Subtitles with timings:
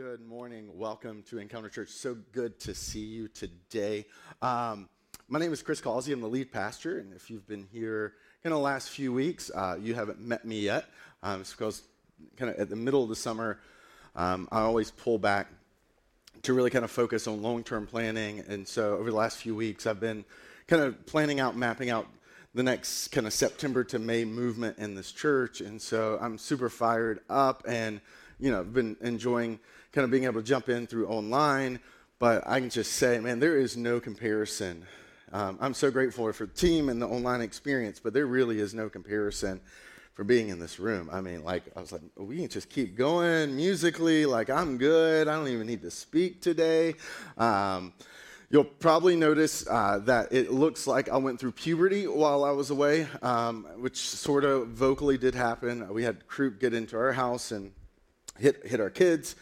[0.00, 0.70] Good morning.
[0.78, 1.90] Welcome to Encounter Church.
[1.90, 4.06] So good to see you today.
[4.40, 4.88] Um,
[5.28, 6.14] my name is Chris Causey.
[6.14, 9.76] I'm the lead pastor, and if you've been here in the last few weeks, uh,
[9.78, 10.86] you haven't met me yet.
[11.22, 11.82] Um, it's because
[12.38, 13.60] kind of at the middle of the summer,
[14.16, 15.48] um, I always pull back
[16.44, 19.86] to really kind of focus on long-term planning, and so over the last few weeks,
[19.86, 20.24] I've been
[20.66, 22.06] kind of planning out, mapping out
[22.54, 26.70] the next kind of September to May movement in this church, and so I'm super
[26.70, 28.00] fired up and
[28.40, 29.58] you know, been enjoying
[29.92, 31.80] kind of being able to jump in through online.
[32.18, 34.84] But I can just say, man, there is no comparison.
[35.32, 38.74] Um, I'm so grateful for the team and the online experience, but there really is
[38.74, 39.60] no comparison
[40.12, 41.08] for being in this room.
[41.12, 44.26] I mean, like, I was like, we can just keep going musically.
[44.26, 45.28] Like, I'm good.
[45.28, 46.94] I don't even need to speak today.
[47.38, 47.92] Um,
[48.52, 52.70] You'll probably notice uh, that it looks like I went through puberty while I was
[52.70, 55.88] away, um, which sort of vocally did happen.
[55.94, 57.70] We had Croup get into our house and
[58.38, 59.36] hit, hit our kids,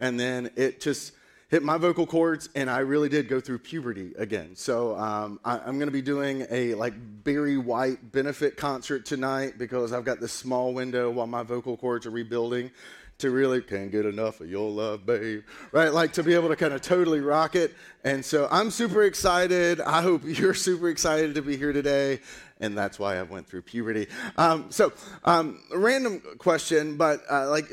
[0.00, 1.12] and then it just
[1.48, 4.56] hit my vocal cords, and I really did go through puberty again.
[4.56, 9.54] So um, I, am going to be doing a like Barry White benefit concert tonight
[9.56, 12.70] because I've got this small window while my vocal cords are rebuilding
[13.18, 15.42] to really can't get enough of your love, babe.
[15.72, 15.92] Right?
[15.92, 17.74] Like to be able to kind of totally rock it.
[18.04, 19.80] And so I'm super excited.
[19.80, 22.20] I hope you're super excited to be here today.
[22.60, 24.08] And that's why I went through puberty.
[24.36, 24.92] Um, so,
[25.24, 27.70] um, random question, but uh, like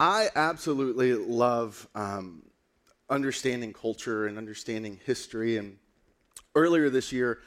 [0.00, 2.42] I absolutely love um,
[3.08, 5.56] understanding culture and understanding history.
[5.56, 5.76] And
[6.54, 7.38] earlier this year,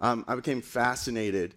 [0.00, 1.54] um, I became fascinated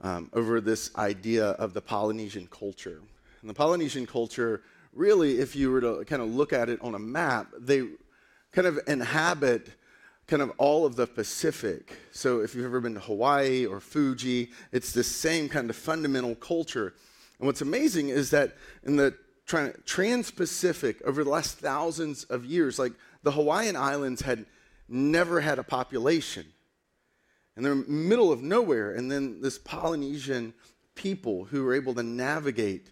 [0.00, 3.00] um, over this idea of the Polynesian culture.
[3.40, 6.94] And the Polynesian culture, really, if you were to kind of look at it on
[6.94, 7.82] a map, they
[8.52, 9.68] kind of inhabit
[10.28, 11.96] kind of all of the Pacific.
[12.12, 16.34] So if you've ever been to Hawaii or Fiji, it's the same kind of fundamental
[16.36, 16.94] culture.
[17.38, 19.14] And what's amazing is that in the
[19.48, 24.44] trans-Pacific over the last thousands of years, like the Hawaiian Islands had
[24.88, 26.46] never had a population.
[27.56, 28.92] And they're in the middle of nowhere.
[28.92, 30.54] And then this Polynesian
[30.94, 32.90] people who were able to navigate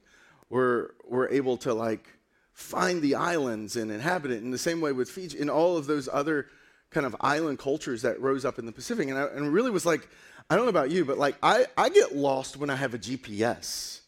[0.48, 2.08] were, were able to like
[2.52, 5.86] find the islands and inhabit it in the same way with Fiji and all of
[5.86, 6.46] those other
[6.90, 9.08] kind of island cultures that rose up in the Pacific.
[9.08, 10.08] And I and really was like,
[10.48, 12.98] I don't know about you, but like I, I get lost when I have a
[12.98, 14.00] GPS.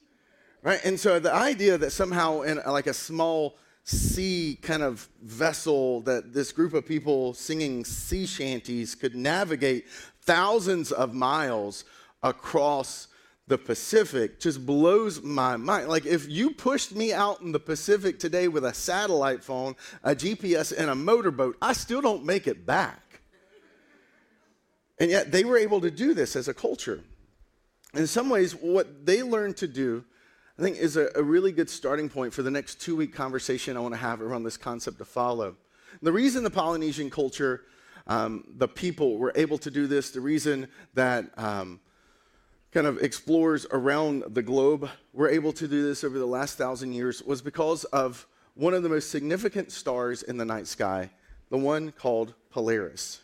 [0.63, 0.81] Right?
[0.85, 6.03] And so the idea that somehow in uh, like a small sea kind of vessel
[6.03, 9.89] that this group of people singing sea shanties could navigate
[10.21, 11.85] thousands of miles
[12.23, 13.09] across
[13.47, 15.89] the Pacific just blows my mind.
[15.89, 19.75] Like, if you pushed me out in the Pacific today with a satellite phone,
[20.05, 23.23] a GPS, and a motorboat, I still don't make it back.
[25.01, 27.03] And yet, they were able to do this as a culture.
[27.95, 30.05] In some ways, what they learned to do
[30.59, 33.77] I think is a, a really good starting point for the next two week conversation
[33.77, 35.57] I want to have around this concept to follow.
[36.03, 37.63] The reason the Polynesian culture,
[38.09, 41.79] um, the people were able to do this, the reason that um,
[42.73, 46.93] kind of explorers around the globe were able to do this over the last thousand
[46.93, 51.09] years was because of one of the most significant stars in the night sky,
[51.51, 53.21] the one called Polaris.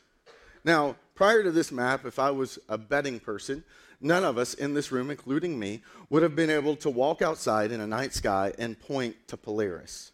[0.62, 3.64] Now, prior to this map, if I was a betting person,
[4.04, 7.72] none of us in this room, including me, would have been able to walk outside
[7.72, 10.12] in a night sky and point to Polaris.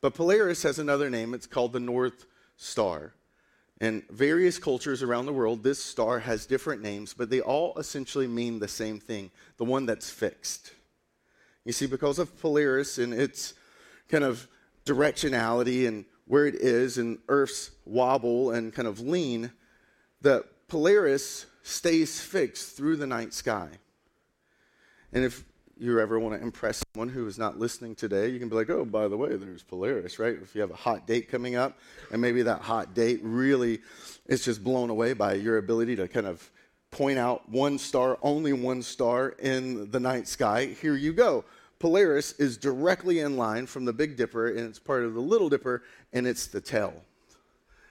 [0.00, 1.34] But Polaris has another name.
[1.34, 2.26] It's called the North
[2.56, 3.14] Star.
[3.80, 8.26] In various cultures around the world, this star has different names, but they all essentially
[8.26, 10.72] mean the same thing the one that's fixed.
[11.64, 13.54] You see, because of Polaris and its
[14.08, 14.46] kind of
[14.84, 19.52] directionality and where it is, and Earth's wobble and kind of lean,
[20.22, 23.68] the Polaris stays fixed through the night sky.
[25.12, 25.44] And if
[25.76, 28.70] you ever want to impress someone who is not listening today, you can be like,
[28.70, 30.38] oh, by the way, there's Polaris, right?
[30.40, 31.76] If you have a hot date coming up,
[32.12, 33.80] and maybe that hot date really
[34.26, 36.48] is just blown away by your ability to kind of
[36.92, 41.44] point out one star, only one star in the night sky, here you go.
[41.80, 45.48] Polaris is directly in line from the Big Dipper, and it's part of the Little
[45.48, 45.82] Dipper,
[46.12, 46.94] and it's the tail.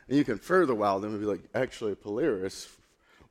[0.08, 2.70] And you can further wow them and be like, actually, Polaris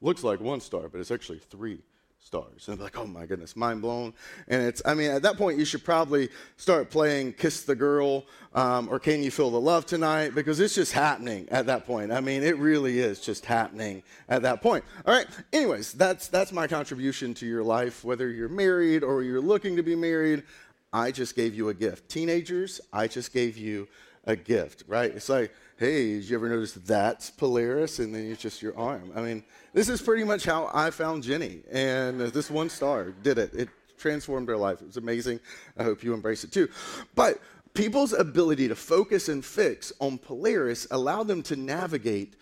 [0.04, 1.80] looks like one star, but it's actually three
[2.20, 2.68] stars.
[2.68, 4.14] And I'm like, oh my goodness, mind blown.
[4.48, 8.24] And it's, I mean, at that point, you should probably start playing Kiss the Girl
[8.54, 12.12] um, or Can You Feel the Love Tonight because it's just happening at that point.
[12.12, 14.84] I mean, it really is just happening at that point.
[15.06, 15.26] All right.
[15.52, 19.82] Anyways, that's that's my contribution to your life, whether you're married or you're looking to
[19.82, 20.44] be married.
[20.92, 22.08] I just gave you a gift.
[22.08, 23.88] Teenagers, I just gave you
[24.26, 25.10] a gift, right?
[25.14, 27.98] It's like, hey, did you ever notice that's Polaris?
[27.98, 29.12] And then it's just your arm.
[29.14, 31.60] I mean, this is pretty much how I found Jenny.
[31.70, 33.54] And uh, this one star did it.
[33.54, 33.68] It
[33.98, 34.80] transformed her life.
[34.80, 35.40] It was amazing.
[35.76, 36.68] I hope you embrace it too.
[37.14, 37.40] But
[37.74, 42.36] people's ability to focus and fix on Polaris allowed them to navigate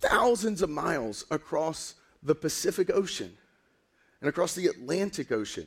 [0.00, 3.36] thousands of miles across the Pacific Ocean
[4.20, 5.66] and across the Atlantic Ocean.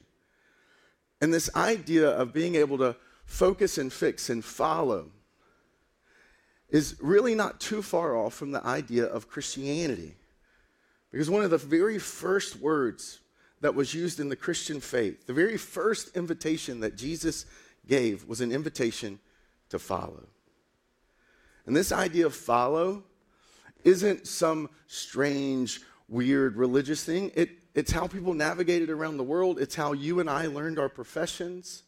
[1.22, 2.96] And this idea of being able to
[3.26, 5.12] focus and fix and follow
[6.70, 10.16] is really not too far off from the idea of Christianity.
[11.12, 13.20] Because one of the very first words
[13.62, 17.46] that was used in the Christian faith, the very first invitation that Jesus
[17.88, 19.20] gave was an invitation
[19.70, 20.28] to follow.
[21.66, 23.04] And this idea of follow
[23.84, 27.32] isn't some strange, weird religious thing.
[27.36, 30.90] It, it's how people navigated around the world, it's how you and I learned our
[30.90, 31.84] professions.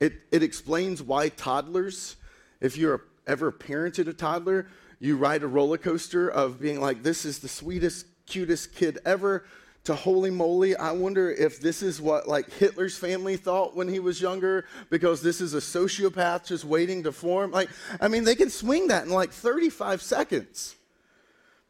[0.00, 2.16] It, it explains why toddlers,
[2.60, 4.66] if you're ever parented a toddler,
[4.98, 9.44] you ride a roller coaster of being like, this is the sweetest, cutest kid ever
[9.88, 14.00] to holy moly, I wonder if this is what like Hitler's family thought when he
[14.00, 17.52] was younger because this is a sociopath just waiting to form.
[17.52, 20.76] Like, I mean, they can swing that in like 35 seconds.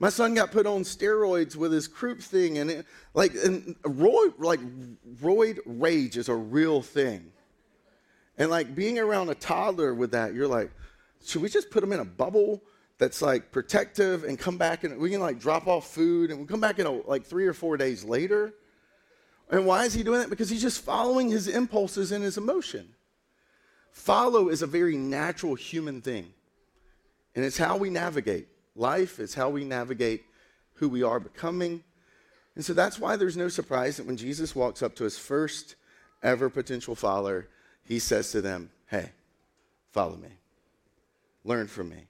[0.00, 4.34] My son got put on steroids with his croup thing, and it, like, and roid,
[4.38, 4.60] like,
[5.20, 7.30] roid rage is a real thing.
[8.36, 10.72] And like being around a toddler with that, you're like,
[11.28, 12.62] should we just put them in a bubble
[12.96, 16.46] that's like protective and come back and we can like drop off food and we
[16.46, 18.54] come back in a, like three or four days later?
[19.50, 20.30] And why is he doing that?
[20.30, 22.88] Because he's just following his impulses and his emotion.
[23.92, 26.32] Follow is a very natural human thing.
[27.34, 30.24] And it's how we navigate life, it's how we navigate
[30.74, 31.82] who we are becoming.
[32.56, 35.76] And so that's why there's no surprise that when Jesus walks up to his first
[36.22, 37.48] ever potential follower,
[37.84, 39.12] he says to them, Hey,
[39.92, 40.30] follow me,
[41.48, 42.06] learn from me.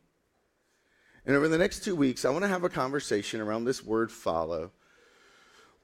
[1.25, 4.11] And over the next two weeks, I want to have a conversation around this word
[4.11, 4.73] follow,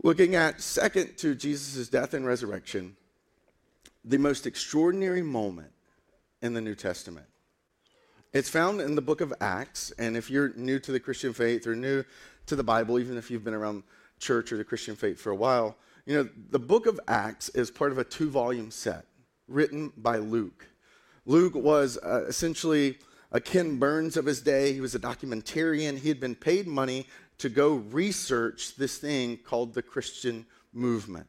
[0.02, 2.96] looking at second to Jesus' death and resurrection,
[4.04, 5.72] the most extraordinary moment
[6.42, 7.26] in the New Testament.
[8.32, 11.66] It's found in the book of Acts, and if you're new to the Christian faith
[11.66, 12.04] or new
[12.46, 13.84] to the Bible, even if you've been around
[14.18, 17.70] church or the Christian faith for a while, you know, the book of Acts is
[17.70, 19.04] part of a two volume set
[19.46, 20.66] written by Luke.
[21.26, 22.98] Luke was uh, essentially
[23.34, 24.72] a Ken Burns of his day.
[24.72, 25.98] He was a documentarian.
[25.98, 27.06] He had been paid money
[27.38, 31.26] to go research this thing called the Christian movement.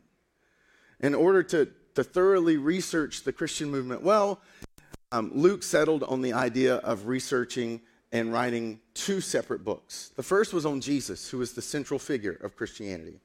[0.99, 4.39] In order to, to thoroughly research the Christian movement well,
[5.11, 7.81] um, Luke settled on the idea of researching
[8.11, 10.11] and writing two separate books.
[10.15, 13.19] The first was on Jesus, who was the central figure of Christianity,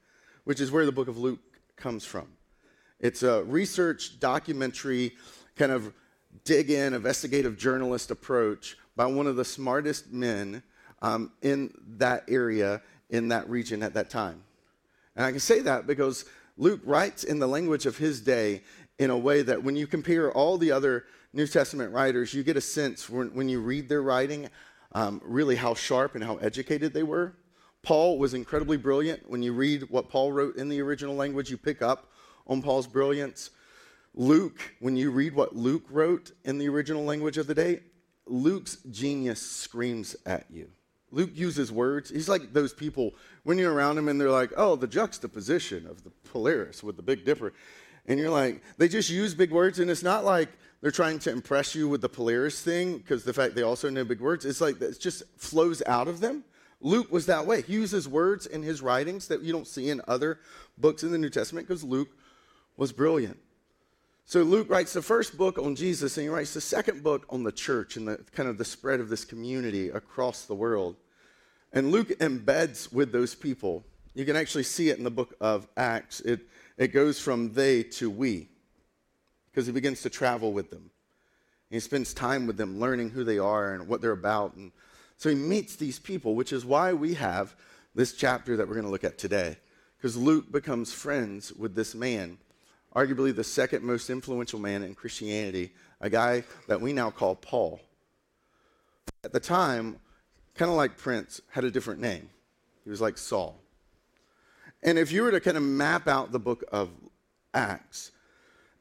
[0.45, 1.41] which is where the book of Luke
[1.77, 2.29] comes from.
[2.99, 5.17] It's a research documentary,
[5.55, 5.93] kind of
[6.45, 10.63] dig in, investigative journalist approach by one of the smartest men
[11.03, 14.43] um, in that area, in that region at that time.
[15.17, 16.25] And I can say that because
[16.57, 18.63] Luke writes in the language of his day
[18.99, 22.57] in a way that when you compare all the other New Testament writers, you get
[22.57, 24.49] a sense when, when you read their writing,
[24.93, 27.35] um, really how sharp and how educated they were.
[27.83, 29.29] Paul was incredibly brilliant.
[29.31, 32.11] When you read what Paul wrote in the original language, you pick up
[32.47, 33.51] on Paul's brilliance.
[34.15, 37.81] Luke, when you read what Luke wrote in the original language of the day,
[38.27, 40.71] Luke's genius screams at you.
[41.13, 42.11] Luke uses words.
[42.11, 46.05] He's like those people when you're around him and they're like, oh, the juxtaposition of
[46.05, 47.53] the Polaris with the Big Dipper.
[48.07, 50.49] And you're like, they just use big words, and it's not like
[50.81, 54.05] they're trying to impress you with the Polaris thing because the fact they also know
[54.05, 54.45] big words.
[54.45, 56.45] It's like it just flows out of them.
[56.81, 57.63] Luke was that way.
[57.63, 60.39] He uses words in his writings that you don't see in other
[60.79, 62.09] books in the New Testament because Luke
[62.77, 63.39] was brilliant.
[64.31, 67.43] So Luke writes the first book on Jesus, and he writes the second book on
[67.43, 70.95] the church and the kind of the spread of this community across the world.
[71.73, 73.83] And Luke embeds with those people.
[74.15, 76.21] You can actually see it in the book of Acts.
[76.21, 76.43] It,
[76.79, 78.47] it goes from they to we
[79.51, 80.91] because he begins to travel with them.
[81.69, 84.55] He spends time with them, learning who they are and what they're about.
[84.55, 84.71] And
[85.17, 87.57] so he meets these people, which is why we have
[87.97, 89.57] this chapter that we're going to look at today.
[89.97, 92.39] Because Luke becomes friends with this man,
[92.95, 97.81] arguably the second most influential man in Christianity, a guy that we now call Paul.
[99.23, 99.99] At the time,
[100.55, 102.31] kind of like Prince, had a different name.
[102.85, 103.57] He was like Saul.
[104.83, 106.91] And if you were to kind of map out the book of
[107.53, 108.13] Acts,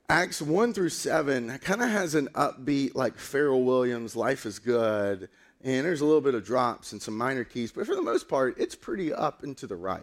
[0.10, 5.30] Acts 1 through 7 kind of has an upbeat, like Pharrell Williams, life is good,
[5.62, 8.28] and there's a little bit of drops and some minor keys, but for the most
[8.28, 10.01] part, it's pretty up and to the right.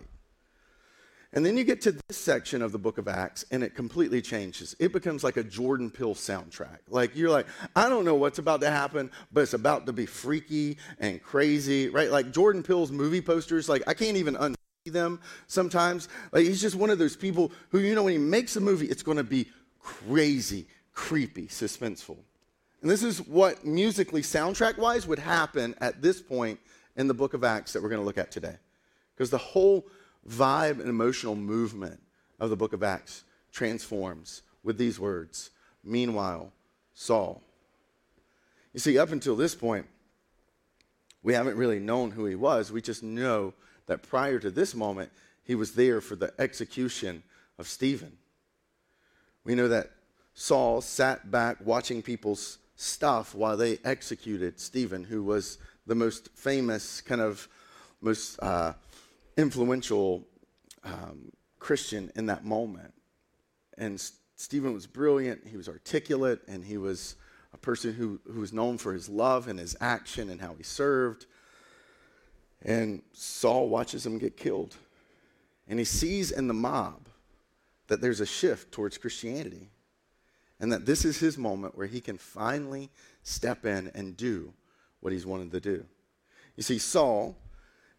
[1.36, 4.22] And then you get to this section of the book of Acts, and it completely
[4.22, 4.74] changes.
[4.78, 6.78] It becomes like a Jordan Peele soundtrack.
[6.88, 10.06] Like, you're like, I don't know what's about to happen, but it's about to be
[10.06, 12.10] freaky and crazy, right?
[12.10, 16.08] Like Jordan Peele's movie posters, like, I can't even unsee them sometimes.
[16.32, 18.86] Like, he's just one of those people who, you know, when he makes a movie,
[18.86, 19.46] it's going to be
[19.78, 22.16] crazy, creepy, suspenseful.
[22.80, 26.58] And this is what musically, soundtrack wise, would happen at this point
[26.96, 28.56] in the book of Acts that we're going to look at today.
[29.14, 29.86] Because the whole
[30.28, 32.00] vibe and emotional movement
[32.38, 35.50] of the book of Acts transforms with these words
[35.87, 36.52] Meanwhile,
[36.95, 37.42] Saul.
[38.75, 39.87] You see, up until this point,
[41.23, 42.73] we haven't really known who he was.
[42.73, 43.54] We just know
[43.87, 45.12] that prior to this moment,
[45.45, 47.23] he was there for the execution
[47.56, 48.18] of Stephen.
[49.45, 49.92] We know that
[50.35, 57.00] Saul sat back watching people's stuff while they executed Stephen, who was the most famous,
[57.00, 57.49] kind of
[58.00, 58.73] most uh,
[59.36, 60.26] influential
[60.84, 62.94] um, Christian in that moment.
[63.78, 64.00] And
[64.36, 67.16] Stephen was brilliant, he was articulate, and he was
[67.52, 70.62] a person who, who was known for his love and his action and how he
[70.62, 71.26] served.
[72.62, 74.76] And Saul watches him get killed.
[75.68, 77.08] And he sees in the mob
[77.88, 79.70] that there's a shift towards Christianity.
[80.60, 82.90] And that this is his moment where he can finally
[83.22, 84.52] step in and do
[85.00, 85.84] what he's wanted to do.
[86.56, 87.36] You see, Saul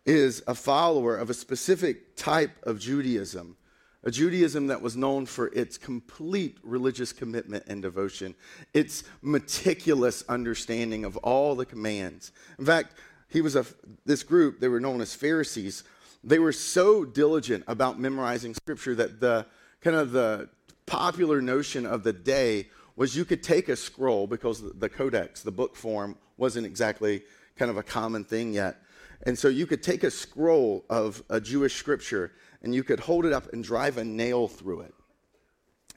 [0.07, 3.57] is a follower of a specific type of Judaism,
[4.03, 8.33] a Judaism that was known for its complete religious commitment and devotion,
[8.73, 12.31] its meticulous understanding of all the commands.
[12.57, 12.93] In fact,
[13.27, 13.65] he was a,
[14.05, 15.83] this group, they were known as Pharisees.
[16.23, 19.45] They were so diligent about memorizing scripture that the
[19.81, 20.47] kind of the
[20.85, 25.51] popular notion of the day was you could take a scroll because the codex, the
[25.51, 27.23] book form, wasn't exactly
[27.57, 28.81] kind of a common thing yet.
[29.23, 32.31] And so you could take a scroll of a Jewish scripture
[32.61, 34.93] and you could hold it up and drive a nail through it.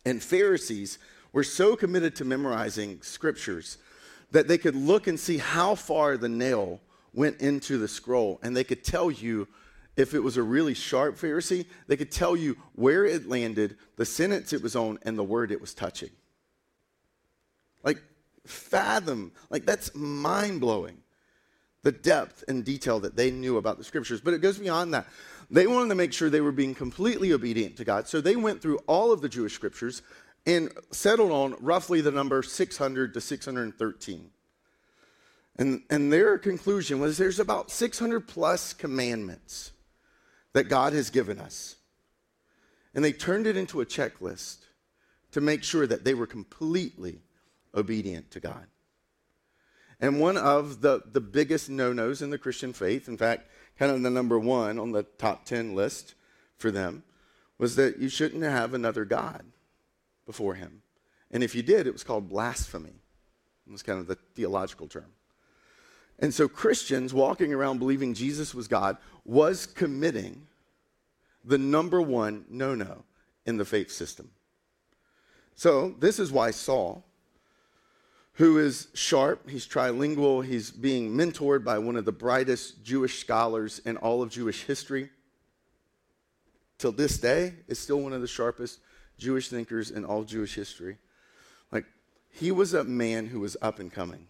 [0.05, 0.99] And Pharisees
[1.33, 3.79] were so committed to memorizing scriptures
[4.33, 6.81] that they could look and see how far the nail
[7.13, 9.49] went into the scroll, and they could tell you
[9.97, 14.07] if it was a really sharp Pharisee, they could tell you where it landed, the
[14.07, 16.11] sentence it was on, and the word it was touching.
[17.83, 18.01] Like,
[18.47, 21.00] fathom, like, that's mind blowing
[21.83, 24.21] the depth and detail that they knew about the scriptures.
[24.21, 25.07] But it goes beyond that.
[25.51, 28.07] They wanted to make sure they were being completely obedient to God.
[28.07, 30.03] So they went through all of the Jewish scriptures
[30.47, 34.31] and settled on roughly the number 600 to 613.
[35.57, 39.73] And, and their conclusion was there's about 600 plus commandments
[40.53, 41.77] that God has given us.
[42.95, 44.59] And they turned it into a checklist
[45.33, 47.21] to make sure that they were completely
[47.75, 48.67] obedient to God.
[50.01, 53.93] And one of the, the biggest no nos in the Christian faith, in fact, kind
[53.93, 56.15] of the number one on the top 10 list
[56.57, 57.03] for them,
[57.59, 59.45] was that you shouldn't have another God
[60.25, 60.83] before him.
[61.31, 62.95] And if you did, it was called blasphemy.
[63.67, 65.13] It was kind of the theological term.
[66.19, 70.47] And so Christians walking around believing Jesus was God was committing
[71.45, 73.05] the number one no no
[73.47, 74.31] in the faith system.
[75.55, 77.05] So this is why Saul,
[78.35, 83.81] who is sharp, he's trilingual, he's being mentored by one of the brightest Jewish scholars
[83.85, 85.11] in all of Jewish history.
[86.79, 88.81] Till this day, is still one of the sharpest
[89.19, 90.97] Jewish thinkers in all Jewish history.
[91.71, 91.85] Like,
[92.31, 94.27] he was a man who was up and coming.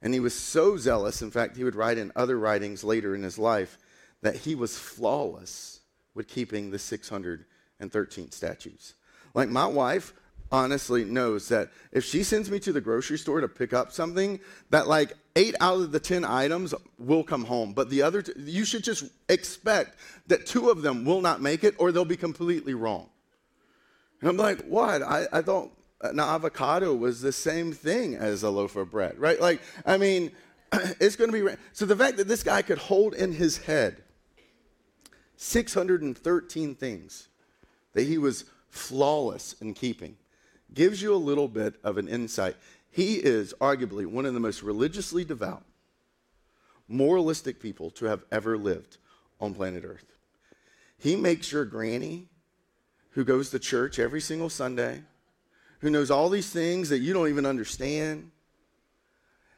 [0.00, 3.22] And he was so zealous, in fact, he would write in other writings later in
[3.22, 3.76] his life
[4.22, 5.80] that he was flawless
[6.14, 8.94] with keeping the 613 statutes.
[9.34, 10.14] Like my wife
[10.50, 14.40] honestly knows that if she sends me to the grocery store to pick up something,
[14.70, 17.72] that like eight out of the 10 items will come home.
[17.72, 21.64] But the other, t- you should just expect that two of them will not make
[21.64, 23.08] it or they'll be completely wrong.
[24.20, 25.02] And I'm like, what?
[25.02, 29.40] I, I thought an avocado was the same thing as a loaf of bread, right?
[29.40, 30.32] Like, I mean,
[30.72, 31.54] it's going to be.
[31.72, 34.02] So the fact that this guy could hold in his head
[35.36, 37.28] 613 things
[37.92, 40.16] that he was flawless in keeping
[40.74, 42.56] gives you a little bit of an insight.
[42.90, 45.64] He is arguably one of the most religiously devout,
[46.88, 48.98] moralistic people to have ever lived
[49.40, 50.16] on planet Earth.
[50.98, 52.26] He makes your granny,
[53.10, 55.02] who goes to church every single Sunday,
[55.80, 58.30] who knows all these things that you don't even understand.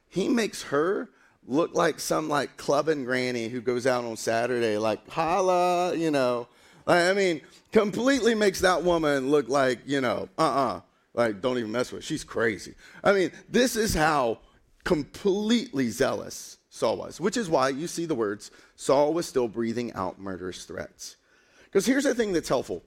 [0.09, 1.09] He makes her
[1.47, 6.49] look like some like clubbing granny who goes out on Saturday, like holla, you know.
[6.87, 7.41] I mean,
[7.73, 10.81] completely makes that woman look like, you know, uh uh-uh, uh,
[11.15, 12.07] like don't even mess with her.
[12.07, 12.75] She's crazy.
[13.03, 14.39] I mean, this is how
[14.85, 19.93] completely zealous Saul was, which is why you see the words Saul was still breathing
[19.95, 21.17] out murderous threats.
[21.65, 22.83] Because here's the thing that's helpful,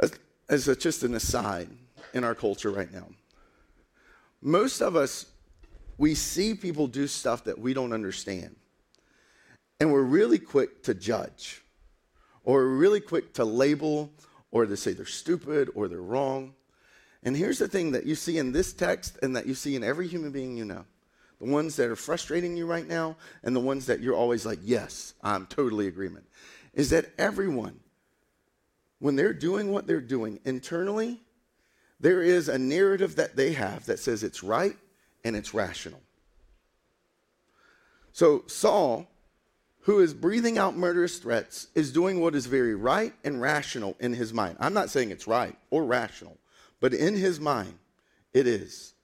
[0.00, 0.12] as,
[0.48, 1.68] as a, just an aside
[2.14, 3.06] in our culture right now.
[4.42, 5.26] Most of us,
[5.98, 8.56] we see people do stuff that we don't understand.
[9.80, 11.62] And we're really quick to judge,
[12.44, 14.12] or really quick to label,
[14.50, 16.54] or to say they're stupid or they're wrong.
[17.22, 19.84] And here's the thing that you see in this text and that you see in
[19.84, 20.84] every human being you know
[21.40, 24.58] the ones that are frustrating you right now and the ones that you're always like,
[24.62, 26.26] yes, I'm totally agreement,
[26.74, 27.80] is that everyone,
[28.98, 31.20] when they're doing what they're doing internally,
[31.98, 34.76] there is a narrative that they have that says it's right
[35.24, 36.00] and it's rational.
[38.12, 39.08] So Saul,
[39.80, 44.12] who is breathing out murderous threats, is doing what is very right and rational in
[44.12, 44.56] his mind.
[44.60, 46.36] I'm not saying it's right or rational,
[46.80, 47.74] but in his mind,
[48.32, 48.94] it is.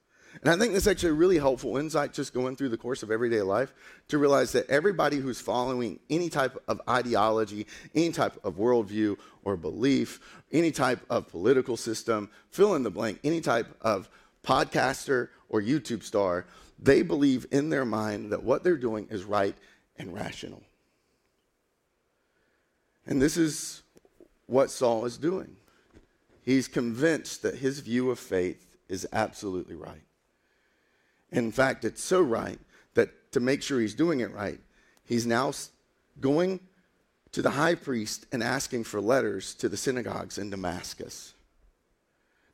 [0.42, 3.10] And I think that's actually a really helpful insight just going through the course of
[3.10, 3.72] everyday life
[4.08, 9.56] to realize that everybody who's following any type of ideology, any type of worldview or
[9.56, 10.20] belief,
[10.52, 14.10] any type of political system, fill in the blank, any type of
[14.44, 16.44] podcaster or YouTube star,
[16.78, 19.54] they believe in their mind that what they're doing is right
[19.98, 20.62] and rational.
[23.06, 23.82] And this is
[24.46, 25.56] what Saul is doing.
[26.46, 30.04] He's convinced that his view of faith is absolutely right.
[31.32, 32.60] In fact, it's so right
[32.94, 34.60] that to make sure he's doing it right,
[35.04, 35.52] he's now
[36.20, 36.60] going
[37.32, 41.34] to the high priest and asking for letters to the synagogues in Damascus.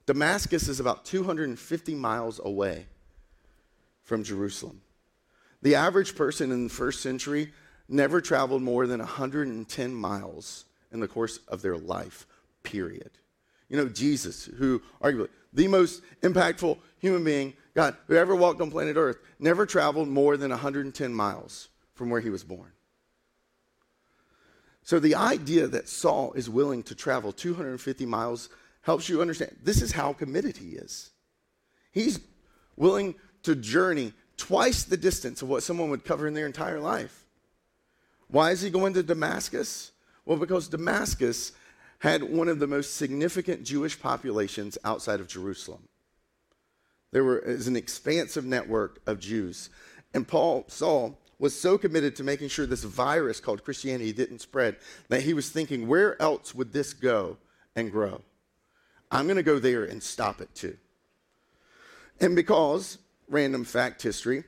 [0.06, 2.86] Damascus is about 250 miles away
[4.02, 4.80] from Jerusalem.
[5.60, 7.52] The average person in the first century
[7.90, 12.26] never traveled more than 110 miles in the course of their life,
[12.62, 13.10] period.
[13.72, 18.70] You know, Jesus, who arguably the most impactful human being God, who ever walked on
[18.70, 22.70] planet Earth, never traveled more than 110 miles from where he was born.
[24.82, 28.50] So the idea that Saul is willing to travel 250 miles
[28.82, 31.10] helps you understand this is how committed he is.
[31.92, 32.20] He's
[32.76, 33.14] willing
[33.44, 37.24] to journey twice the distance of what someone would cover in their entire life.
[38.28, 39.92] Why is he going to Damascus?
[40.26, 41.52] Well, because Damascus
[42.02, 45.86] had one of the most significant Jewish populations outside of Jerusalem.
[47.12, 49.70] There was an expansive network of Jews.
[50.12, 54.78] And Paul, Saul, was so committed to making sure this virus called Christianity didn't spread
[55.10, 57.36] that he was thinking, where else would this go
[57.76, 58.20] and grow?
[59.12, 60.76] I'm going to go there and stop it too.
[62.20, 64.42] And because, random fact history,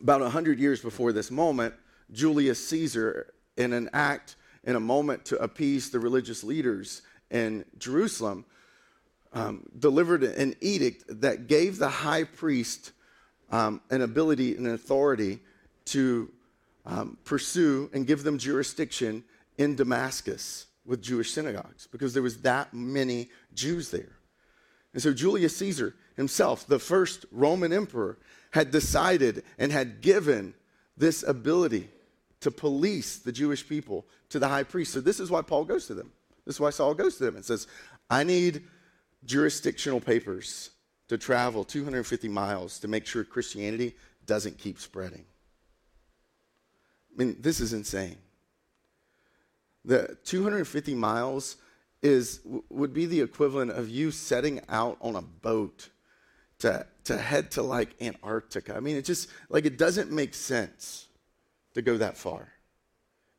[0.00, 1.74] about 100 years before this moment,
[2.10, 8.44] Julius Caesar, in an act, in a moment to appease the religious leaders in Jerusalem,
[9.32, 12.92] um, delivered an edict that gave the high priest
[13.50, 15.40] um, an ability and an authority
[15.86, 16.30] to
[16.86, 19.24] um, pursue and give them jurisdiction
[19.58, 24.12] in Damascus with Jewish synagogues because there was that many Jews there.
[24.92, 28.18] And so Julius Caesar himself, the first Roman emperor,
[28.52, 30.54] had decided and had given
[30.96, 31.88] this ability
[32.44, 34.92] to police the Jewish people to the high priest.
[34.92, 36.12] So this is why Paul goes to them.
[36.44, 37.66] This is why Saul goes to them and says,
[38.10, 38.64] I need
[39.24, 40.68] jurisdictional papers
[41.08, 43.94] to travel 250 miles to make sure Christianity
[44.26, 45.24] doesn't keep spreading.
[47.14, 48.18] I mean, this is insane.
[49.86, 51.56] The 250 miles
[52.02, 55.88] is would be the equivalent of you setting out on a boat
[56.58, 58.76] to to head to like Antarctica.
[58.76, 61.08] I mean, it just like it doesn't make sense
[61.74, 62.52] to go that far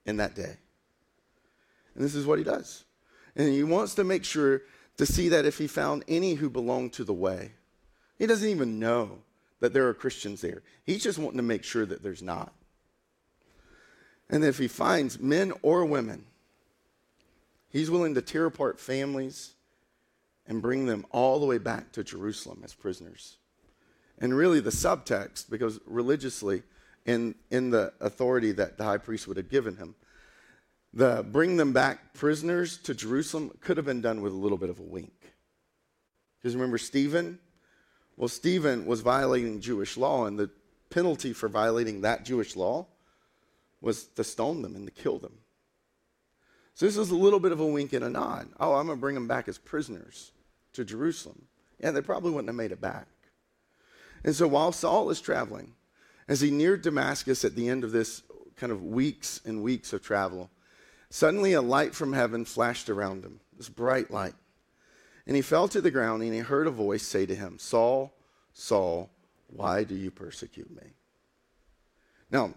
[0.05, 0.57] in that day.
[1.95, 2.83] And this is what he does.
[3.35, 4.61] And he wants to make sure
[4.97, 7.51] to see that if he found any who belonged to the way,
[8.17, 9.19] he doesn't even know
[9.59, 10.61] that there are Christians there.
[10.83, 12.53] He's just wanting to make sure that there's not.
[14.29, 16.25] And if he finds men or women,
[17.69, 19.53] he's willing to tear apart families
[20.47, 23.37] and bring them all the way back to Jerusalem as prisoners.
[24.17, 26.63] And really, the subtext, because religiously,
[27.05, 29.95] in, in the authority that the high priest would have given him,
[30.93, 34.69] the bring them back prisoners to Jerusalem could have been done with a little bit
[34.69, 35.13] of a wink.
[36.39, 37.39] Because remember Stephen?
[38.17, 40.49] Well, Stephen was violating Jewish law, and the
[40.89, 42.87] penalty for violating that Jewish law
[43.81, 45.37] was to stone them and to kill them.
[46.73, 48.49] So this is a little bit of a wink and a nod.
[48.59, 50.31] Oh, I'm going to bring them back as prisoners
[50.73, 51.47] to Jerusalem.
[51.79, 53.07] Yeah, they probably wouldn't have made it back.
[54.23, 55.73] And so while Saul is traveling,
[56.27, 58.23] as he neared Damascus at the end of this
[58.55, 60.49] kind of weeks and weeks of travel,
[61.15, 64.33] Suddenly, a light from heaven flashed around him, this bright light.
[65.25, 68.13] And he fell to the ground, and he heard a voice say to him, Saul,
[68.51, 69.09] Saul,
[69.47, 70.91] why do you persecute me?
[72.29, 72.53] Now,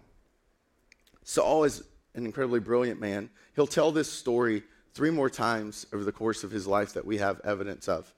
[1.23, 3.31] Saul is an incredibly brilliant man.
[3.55, 7.19] He'll tell this story three more times over the course of his life that we
[7.19, 8.13] have evidence of.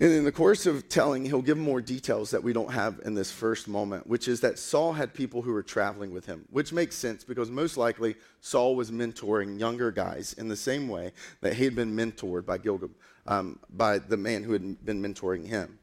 [0.00, 3.14] And in the course of telling, he'll give more details that we don't have in
[3.14, 6.72] this first moment, which is that Saul had people who were traveling with him, which
[6.72, 11.54] makes sense because most likely Saul was mentoring younger guys in the same way that
[11.54, 12.94] he had been mentored by Gilgam,
[13.26, 15.80] um, by the man who had been mentoring him.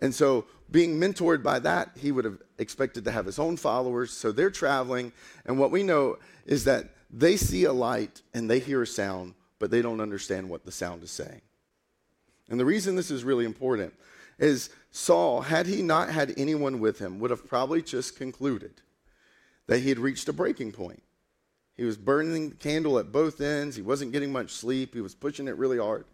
[0.00, 4.12] And so, being mentored by that, he would have expected to have his own followers.
[4.12, 5.12] So they're traveling,
[5.44, 9.34] and what we know is that they see a light and they hear a sound,
[9.58, 11.40] but they don't understand what the sound is saying.
[12.50, 13.94] And the reason this is really important
[14.38, 18.82] is Saul, had he not had anyone with him, would have probably just concluded
[19.66, 21.02] that he had reached a breaking point.
[21.76, 23.76] He was burning the candle at both ends.
[23.76, 24.92] He wasn't getting much sleep.
[24.92, 26.04] He was pushing it really hard.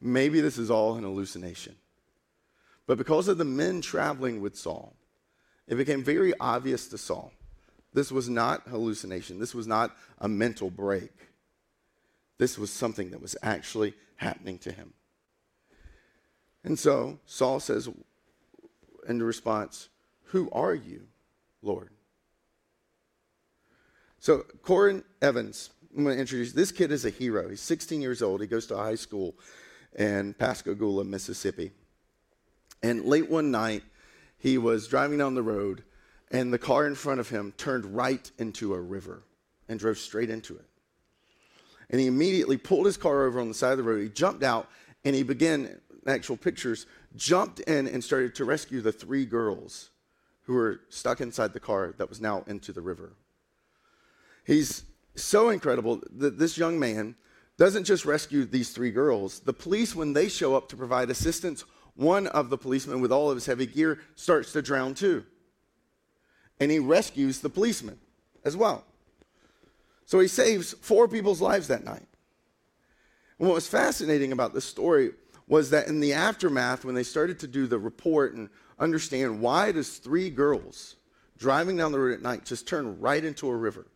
[0.00, 1.76] Maybe this is all an hallucination.
[2.86, 4.94] But because of the men traveling with Saul,
[5.66, 7.32] it became very obvious to Saul
[7.96, 9.40] this was not hallucination.
[9.40, 11.10] This was not a mental break.
[12.36, 14.92] This was something that was actually happening to him.
[16.66, 17.88] And so Saul says
[19.08, 19.88] in response,
[20.24, 21.06] Who are you,
[21.62, 21.90] Lord?
[24.18, 27.48] So Corin Evans, I'm going to introduce this kid is a hero.
[27.48, 28.40] He's 16 years old.
[28.40, 29.36] He goes to high school
[29.96, 31.70] in Pascagoula, Mississippi.
[32.82, 33.84] And late one night,
[34.36, 35.84] he was driving down the road,
[36.32, 39.22] and the car in front of him turned right into a river
[39.68, 40.66] and drove straight into it.
[41.90, 44.02] And he immediately pulled his car over on the side of the road.
[44.02, 44.68] He jumped out
[45.04, 49.90] and he began actual pictures, jumped in and started to rescue the three girls
[50.42, 53.12] who were stuck inside the car that was now into the river.
[54.44, 54.84] He's
[55.16, 57.16] so incredible that this young man
[57.58, 59.40] doesn't just rescue these three girls.
[59.40, 61.64] The police, when they show up to provide assistance,
[61.94, 65.24] one of the policemen with all of his heavy gear starts to drown too.
[66.60, 67.98] And he rescues the policeman
[68.44, 68.84] as well.
[70.04, 72.06] So he saves four people's lives that night.
[73.38, 75.10] And what was fascinating about this story
[75.48, 79.72] was that in the aftermath, when they started to do the report and understand why
[79.72, 80.96] does three girls
[81.38, 83.86] driving down the road at night just turn right into a river,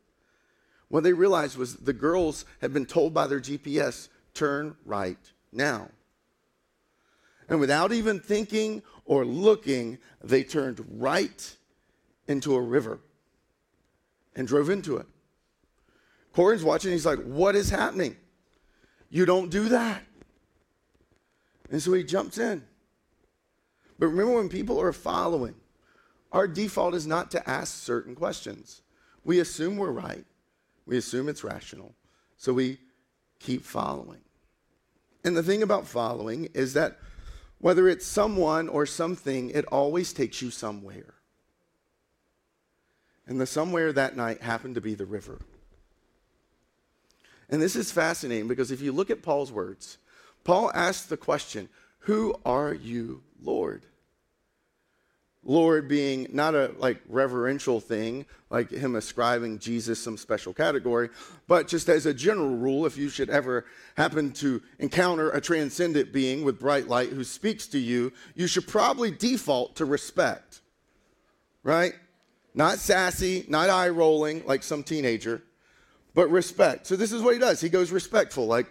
[0.88, 5.18] what they realized was the girls had been told by their GPS, turn right
[5.52, 5.88] now.
[7.48, 11.56] And without even thinking or looking, they turned right
[12.28, 13.00] into a river
[14.36, 15.06] and drove into it.
[16.32, 18.16] Corin's watching, he's like, What is happening?
[19.10, 20.02] You don't do that.
[21.70, 22.64] And so he jumps in.
[23.98, 25.54] But remember, when people are following,
[26.32, 28.82] our default is not to ask certain questions.
[29.24, 30.24] We assume we're right,
[30.86, 31.94] we assume it's rational,
[32.36, 32.78] so we
[33.38, 34.20] keep following.
[35.24, 36.98] And the thing about following is that
[37.58, 41.14] whether it's someone or something, it always takes you somewhere.
[43.26, 45.38] And the somewhere that night happened to be the river.
[47.50, 49.98] And this is fascinating because if you look at Paul's words,
[50.44, 51.68] Paul asks the question,
[52.00, 53.86] Who are you, Lord?
[55.42, 61.08] Lord being not a like reverential thing, like him ascribing Jesus some special category,
[61.46, 63.64] but just as a general rule, if you should ever
[63.96, 68.68] happen to encounter a transcendent being with bright light who speaks to you, you should
[68.68, 70.60] probably default to respect.
[71.62, 71.94] Right?
[72.54, 75.42] Not sassy, not eye rolling like some teenager,
[76.14, 76.86] but respect.
[76.86, 77.60] So this is what he does.
[77.60, 78.70] He goes respectful, like,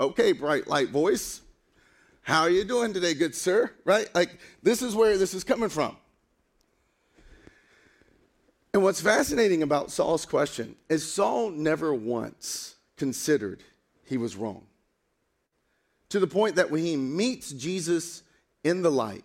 [0.00, 1.40] okay, bright light voice.
[2.22, 3.70] How are you doing today, good sir?
[3.84, 4.08] Right?
[4.14, 5.96] Like, this is where this is coming from.
[8.72, 13.62] And what's fascinating about Saul's question is Saul never once considered
[14.04, 14.66] he was wrong.
[16.10, 18.22] To the point that when he meets Jesus
[18.62, 19.24] in the light,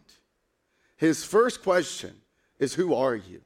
[0.98, 2.14] his first question
[2.60, 3.42] is, Who are you?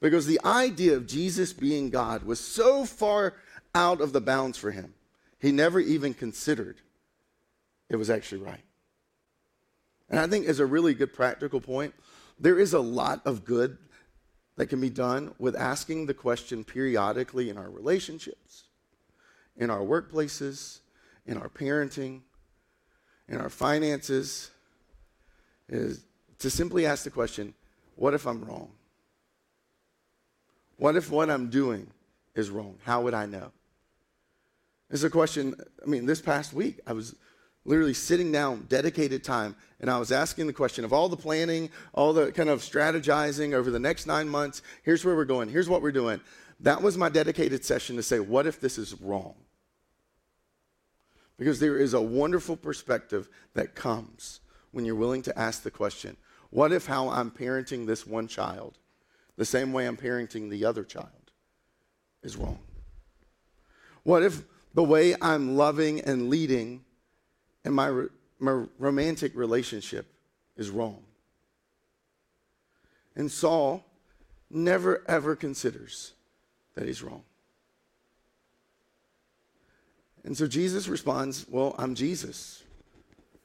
[0.00, 3.34] Because the idea of Jesus being God was so far
[3.74, 4.94] out of the bounds for him,
[5.38, 6.80] he never even considered
[7.88, 8.64] it was actually right.
[10.08, 11.94] And I think, as a really good practical point,
[12.38, 13.78] there is a lot of good
[14.56, 18.64] that can be done with asking the question periodically in our relationships,
[19.56, 20.80] in our workplaces,
[21.26, 22.20] in our parenting,
[23.28, 24.50] in our finances,
[25.68, 26.04] is
[26.38, 27.54] to simply ask the question
[27.96, 28.70] what if I'm wrong?
[30.76, 31.88] What if what I'm doing
[32.34, 32.78] is wrong?
[32.84, 33.52] How would I know?
[34.90, 37.16] It's a question, I mean, this past week, I was
[37.64, 41.70] literally sitting down, dedicated time, and I was asking the question of all the planning,
[41.92, 44.62] all the kind of strategizing over the next nine months.
[44.84, 46.20] Here's where we're going, here's what we're doing.
[46.60, 49.34] That was my dedicated session to say, what if this is wrong?
[51.36, 56.16] Because there is a wonderful perspective that comes when you're willing to ask the question
[56.50, 58.78] what if how I'm parenting this one child,
[59.36, 61.32] the same way I'm parenting the other child,
[62.22, 62.60] is wrong?
[64.04, 64.44] What if
[64.76, 66.84] the way I'm loving and leading
[67.64, 68.08] in my re-
[68.78, 70.06] romantic relationship
[70.58, 71.02] is wrong.
[73.16, 73.82] And Saul
[74.50, 76.12] never ever considers
[76.74, 77.22] that he's wrong.
[80.24, 82.62] And so Jesus responds, Well, I'm Jesus,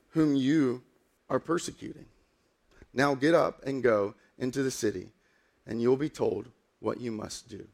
[0.09, 0.83] whom you
[1.29, 2.07] are persecuting.
[2.93, 5.07] Now get up and go into the city,
[5.65, 6.49] and you'll be told
[6.81, 7.65] what you must do.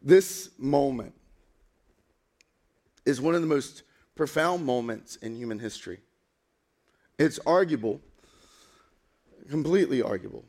[0.00, 1.14] This moment
[3.08, 5.98] is one of the most profound moments in human history.
[7.18, 8.02] It's arguable,
[9.48, 10.44] completely arguable,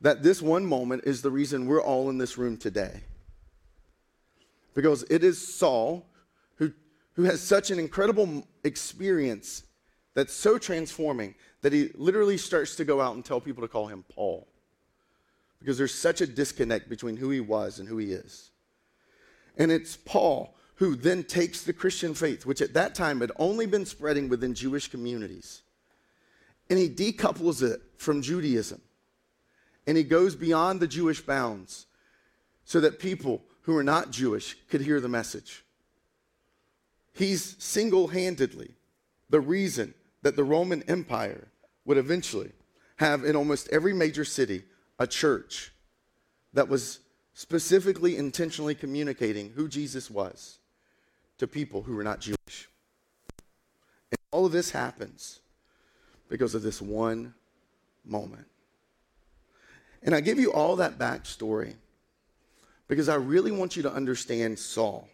[0.00, 3.02] that this one moment is the reason we're all in this room today.
[4.74, 6.04] Because it is Saul
[6.56, 6.72] who,
[7.12, 9.62] who has such an incredible experience
[10.14, 13.86] that's so transforming that he literally starts to go out and tell people to call
[13.86, 14.48] him Paul.
[15.60, 18.50] Because there's such a disconnect between who he was and who he is.
[19.56, 23.66] And it's Paul who then takes the Christian faith, which at that time had only
[23.66, 25.62] been spreading within Jewish communities,
[26.68, 28.80] and he decouples it from Judaism.
[29.86, 31.86] And he goes beyond the Jewish bounds
[32.64, 35.64] so that people who are not Jewish could hear the message.
[37.12, 38.74] He's single handedly
[39.30, 41.46] the reason that the Roman Empire
[41.84, 42.50] would eventually
[42.96, 44.64] have in almost every major city
[44.98, 45.70] a church
[46.54, 46.98] that was
[47.34, 50.58] specifically intentionally communicating who Jesus was
[51.38, 52.68] to people who were not Jewish.
[54.10, 55.40] And all of this happens
[56.28, 57.34] because of this one
[58.04, 58.46] moment.
[60.02, 61.74] And I give you all that backstory
[62.88, 65.08] because I really want you to understand Saul.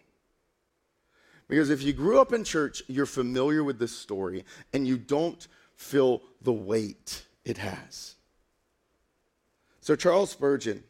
[1.47, 5.47] Because if you grew up in church, you're familiar with this story and you don't
[5.75, 8.15] feel the weight it has.
[9.81, 10.83] So, Charles Spurgeon,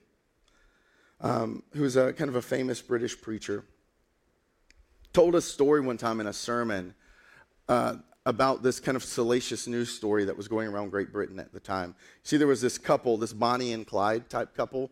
[1.21, 3.63] um, who's a kind of a famous British preacher,
[5.13, 6.93] told a story one time in a sermon
[7.67, 7.95] uh,
[8.25, 11.59] about this kind of salacious news story that was going around Great Britain at the
[11.59, 11.95] time.
[12.23, 14.91] See, there was this couple, this Bonnie and Clyde type couple,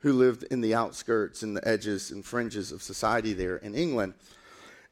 [0.00, 4.14] who lived in the outskirts and the edges and fringes of society there in England.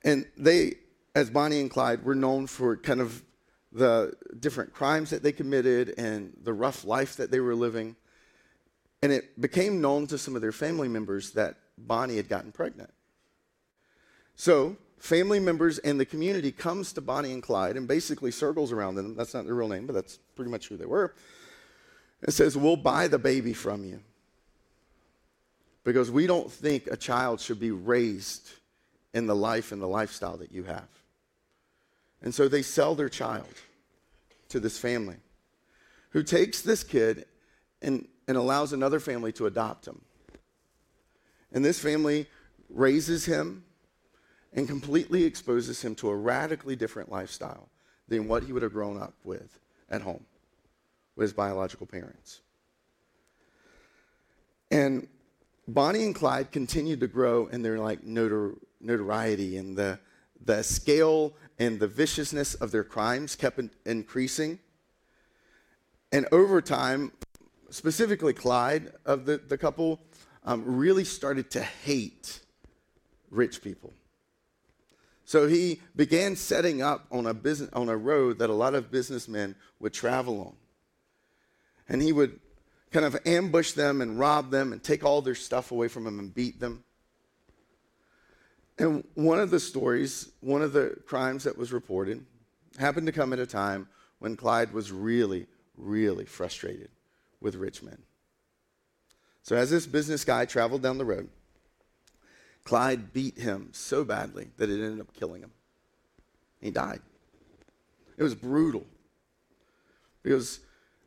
[0.04, 0.74] And they,
[1.14, 3.22] as Bonnie and Clyde, were known for kind of
[3.72, 7.96] the different crimes that they committed and the rough life that they were living.
[9.02, 12.90] And it became known to some of their family members that Bonnie had gotten pregnant.
[14.36, 18.94] So, family members and the community comes to Bonnie and Clyde and basically circles around
[18.94, 19.16] them.
[19.16, 21.14] That's not their real name, but that's pretty much who they were.
[22.22, 24.00] And says, We'll buy the baby from you.
[25.84, 28.50] Because we don't think a child should be raised
[29.14, 30.88] in the life and the lifestyle that you have.
[32.22, 33.48] And so they sell their child
[34.48, 35.16] to this family
[36.10, 37.24] who takes this kid
[37.80, 40.02] and, and allows another family to adopt him.
[41.52, 42.26] And this family
[42.68, 43.64] raises him
[44.56, 47.68] and completely exposes him to a radically different lifestyle
[48.08, 50.24] than what he would have grown up with at home
[51.14, 52.40] with his biological parents.
[54.70, 55.06] And
[55.68, 59.98] Bonnie and Clyde continued to grow in their like notor- notoriety and the,
[60.44, 64.58] the scale and the viciousness of their crimes kept in- increasing.
[66.12, 67.12] And over time,
[67.70, 70.00] specifically Clyde of the, the couple,
[70.44, 72.40] um, really started to hate
[73.30, 73.92] rich people.
[75.26, 78.92] So he began setting up on a, business, on a road that a lot of
[78.92, 80.54] businessmen would travel on.
[81.88, 82.38] And he would
[82.92, 86.20] kind of ambush them and rob them and take all their stuff away from them
[86.20, 86.84] and beat them.
[88.78, 92.24] And one of the stories, one of the crimes that was reported,
[92.78, 93.88] happened to come at a time
[94.20, 96.90] when Clyde was really, really frustrated
[97.40, 97.98] with rich men.
[99.42, 101.28] So as this business guy traveled down the road,
[102.66, 105.52] Clyde beat him so badly that it ended up killing him.
[106.60, 107.00] He died.
[108.18, 108.84] It was brutal
[110.24, 110.58] because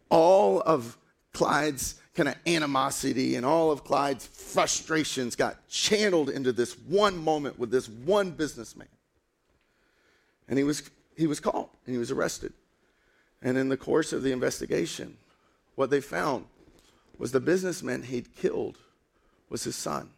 [0.10, 0.98] all of
[1.34, 7.60] Clyde's kind of animosity and all of Clyde's frustrations got channeled into this one moment
[7.60, 8.88] with this one businessman.
[10.48, 12.54] And he was, he was caught and he was arrested.
[13.42, 15.18] And in the course of the investigation,
[15.76, 16.46] what they found
[17.18, 18.78] was the businessman he'd killed
[19.50, 20.12] was his son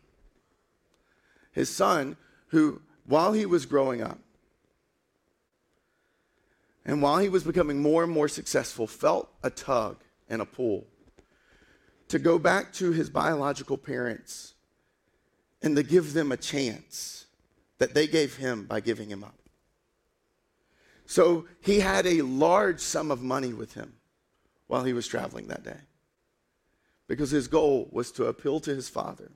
[1.52, 4.20] his son, who, while he was growing up,
[6.86, 10.88] and while he was becoming more and more successful, felt a tug and a pull
[12.08, 14.54] to go back to his biological parents
[15.62, 17.26] and to give them a chance
[17.78, 19.36] that they gave him by giving him up.
[21.06, 23.94] So he had a large sum of money with him
[24.68, 25.80] while he was traveling that day
[27.08, 29.32] because his goal was to appeal to his father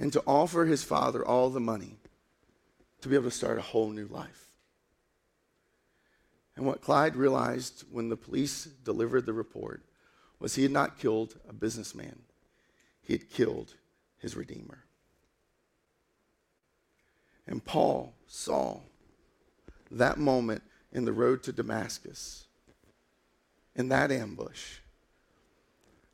[0.00, 1.98] and to offer his father all the money
[3.02, 4.46] to be able to start a whole new life.
[6.56, 9.84] And what Clyde realized when the police delivered the report
[10.40, 12.22] was he had not killed a businessman,
[13.02, 13.74] he had killed
[14.18, 14.84] his Redeemer.
[17.46, 18.80] And Paul saw
[19.90, 22.46] that moment in the road to Damascus,
[23.76, 24.78] in that ambush,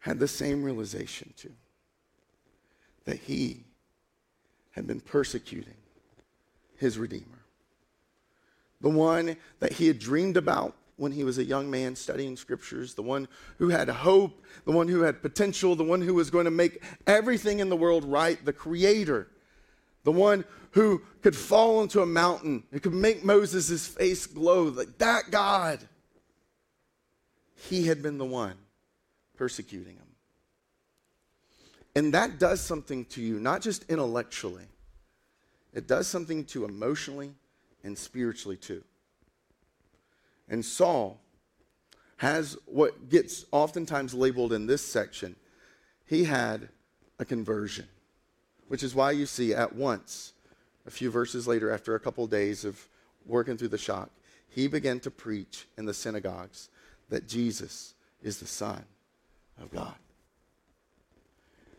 [0.00, 1.52] had the same realization too
[3.04, 3.65] that he
[4.76, 5.74] had been persecuting
[6.76, 7.24] his Redeemer.
[8.82, 12.94] The one that he had dreamed about when he was a young man studying scriptures,
[12.94, 13.26] the one
[13.58, 16.82] who had hope, the one who had potential, the one who was going to make
[17.06, 19.28] everything in the world right, the creator,
[20.04, 24.98] the one who could fall into a mountain and could make Moses' face glow, like
[24.98, 25.80] that God.
[27.68, 28.56] He had been the one
[29.36, 30.05] persecuting him.
[31.96, 34.66] And that does something to you, not just intellectually,
[35.72, 37.32] it does something to emotionally
[37.82, 38.84] and spiritually too.
[40.46, 41.18] And Saul
[42.18, 45.36] has what gets oftentimes labeled in this section,
[46.04, 46.68] he had
[47.18, 47.88] a conversion,
[48.68, 50.34] which is why you see at once,
[50.86, 52.88] a few verses later, after a couple of days of
[53.24, 54.10] working through the shock,
[54.50, 56.68] he began to preach in the synagogues
[57.08, 58.84] that Jesus is the Son
[59.58, 59.94] of God.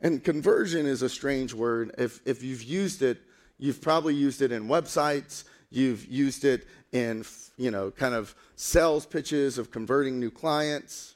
[0.02, 1.94] And conversion is a strange word.
[1.98, 3.20] If, if you've used it,
[3.58, 7.26] you've probably used it in websites, You've used it in,
[7.58, 11.16] you know, kind of sales pitches of converting new clients,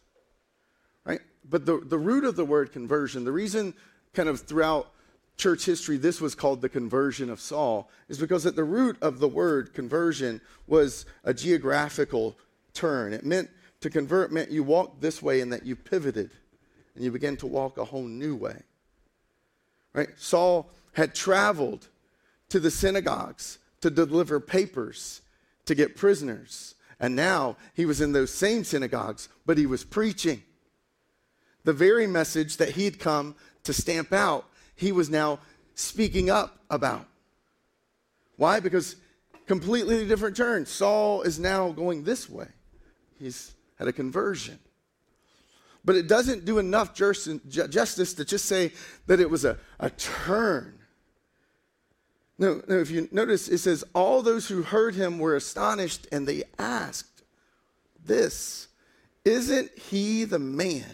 [1.06, 1.22] right?
[1.50, 3.74] But the, the root of the word conversion, the reason
[4.13, 4.91] kind of throughout
[5.38, 9.20] church history this was called the conversion of Saul is because at the root of
[9.20, 12.38] the word conversion was a geographical
[12.74, 13.13] turn.
[13.13, 16.32] It meant to convert meant you walked this way and that you pivoted
[16.94, 18.62] and you began to walk a whole new way.
[19.93, 20.10] Right?
[20.17, 21.88] Saul had traveled
[22.49, 25.21] to the synagogues to deliver papers
[25.65, 26.75] to get prisoners.
[26.99, 30.43] And now he was in those same synagogues, but he was preaching.
[31.63, 35.39] The very message that he had come to stamp out, he was now
[35.75, 37.06] speaking up about.
[38.38, 38.60] Why?
[38.60, 38.95] Because
[39.45, 40.65] completely different turn.
[40.65, 42.47] Saul is now going this way.
[43.19, 44.60] He's had a conversion.
[45.84, 48.72] But it doesn't do enough justice to just say
[49.08, 50.78] that it was a, a turn.
[52.38, 56.28] No, no, if you notice, it says, All those who heard him were astonished and
[56.28, 57.24] they asked
[58.04, 58.67] this
[59.26, 60.86] Isn't he the man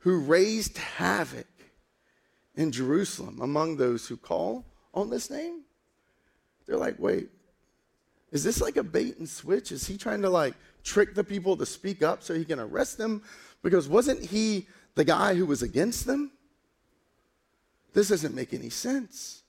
[0.00, 1.46] who raised havoc
[2.54, 4.64] in Jerusalem among those who call
[4.94, 5.62] on this name?
[6.66, 7.30] They're like, Wait,
[8.30, 9.72] is this like a bait and switch?
[9.72, 12.98] Is he trying to like trick the people to speak up so he can arrest
[12.98, 13.22] them?
[13.62, 16.32] Because wasn't he the guy who was against them?
[17.94, 19.42] This doesn't make any sense.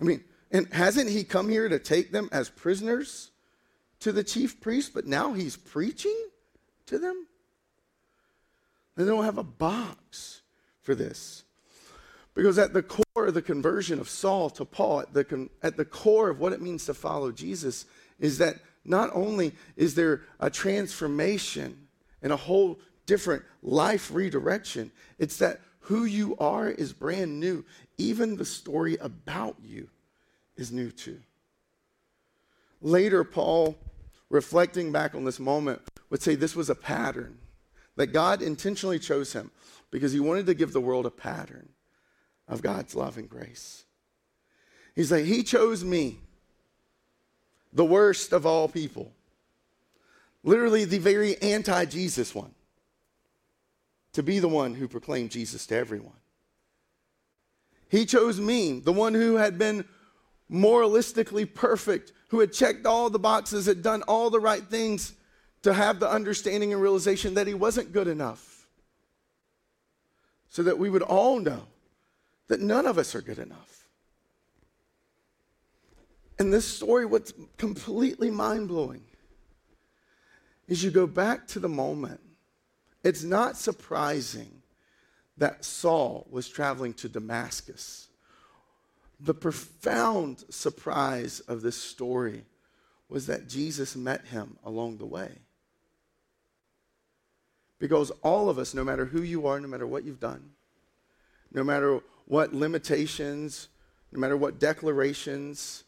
[0.00, 3.30] I mean, and hasn't he come here to take them as prisoners
[4.00, 6.16] to the chief priest, but now he's preaching
[6.86, 7.26] to them?
[8.96, 10.42] They don't have a box
[10.82, 11.44] for this.
[12.34, 15.76] Because at the core of the conversion of Saul to Paul, at the, con- at
[15.76, 17.86] the core of what it means to follow Jesus,
[18.18, 21.88] is that not only is there a transformation
[22.22, 27.64] and a whole different life redirection, it's that who you are is brand new.
[27.96, 29.88] Even the story about you
[30.56, 31.20] is new too.
[32.82, 33.76] Later, Paul,
[34.28, 37.38] reflecting back on this moment, would say this was a pattern,
[37.96, 39.50] that God intentionally chose him
[39.90, 41.68] because he wanted to give the world a pattern
[42.48, 43.84] of God's love and grace.
[44.94, 46.18] He's like, He chose me,
[47.72, 49.12] the worst of all people,
[50.42, 52.54] literally the very anti Jesus one,
[54.16, 56.16] to be the one who proclaimed Jesus to everyone.
[57.90, 59.84] He chose me, the one who had been
[60.50, 65.12] moralistically perfect, who had checked all the boxes, had done all the right things
[65.60, 68.66] to have the understanding and realization that he wasn't good enough.
[70.48, 71.66] So that we would all know
[72.48, 73.86] that none of us are good enough.
[76.38, 79.04] And this story, what's completely mind blowing,
[80.68, 82.20] is you go back to the moment.
[83.06, 84.50] It's not surprising
[85.36, 88.08] that Saul was traveling to Damascus.
[89.20, 92.42] The profound surprise of this story
[93.08, 95.30] was that Jesus met him along the way.
[97.78, 100.50] Because all of us, no matter who you are, no matter what you've done,
[101.52, 103.68] no matter what limitations,
[104.10, 105.84] no matter what declarations,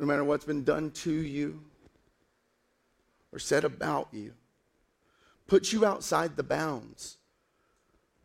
[0.00, 1.62] no matter what's been done to you
[3.32, 4.32] or said about you,
[5.50, 7.18] put you outside the bounds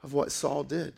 [0.04, 0.94] of what Saul did.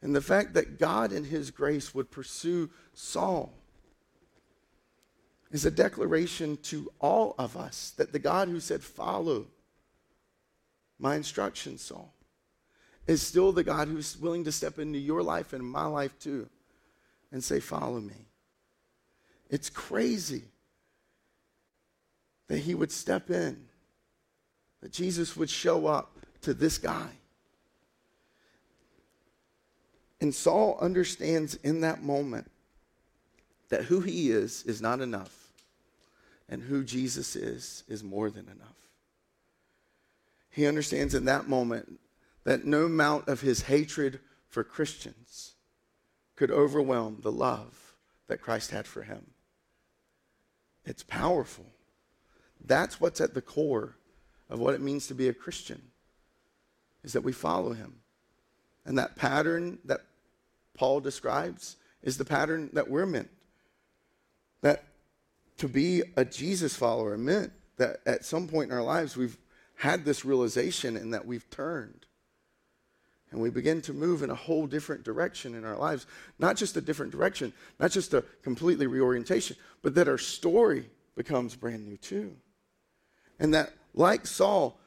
[0.00, 3.52] And the fact that God in his grace would pursue Saul
[5.50, 9.48] is a declaration to all of us that the God who said, Follow
[11.00, 12.14] my instructions, Saul,
[13.08, 16.48] is still the God who's willing to step into your life and my life too
[17.32, 18.28] and say, Follow me.
[19.50, 20.44] It's crazy
[22.46, 23.64] that he would step in,
[24.80, 27.08] that Jesus would show up to this guy.
[30.20, 32.50] And Saul understands in that moment
[33.68, 35.52] that who he is is not enough,
[36.48, 38.88] and who Jesus is is more than enough.
[40.50, 42.00] He understands in that moment
[42.44, 45.54] that no amount of his hatred for Christians
[46.34, 47.94] could overwhelm the love
[48.26, 49.26] that Christ had for him.
[50.84, 51.66] It's powerful.
[52.64, 53.96] That's what's at the core
[54.50, 55.82] of what it means to be a Christian
[57.04, 58.00] is that we follow him.
[58.84, 60.00] And that pattern that
[60.74, 63.28] Paul describes is the pattern that we're meant.
[64.62, 64.84] That
[65.58, 69.38] to be a Jesus follower meant that at some point in our lives we've
[69.76, 72.06] had this realization and that we've turned.
[73.30, 76.06] And we begin to move in a whole different direction in our lives.
[76.38, 81.54] Not just a different direction, not just a completely reorientation, but that our story becomes
[81.54, 82.34] brand new too.
[83.38, 84.78] And that, like Saul,